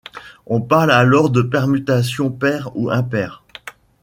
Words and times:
On 0.47 0.61
parle 0.61 0.91
alors 0.91 1.29
de 1.29 1.43
permutation 1.43 2.31
paire 2.31 2.71
ou 2.75 2.89
impaire. 2.89 3.43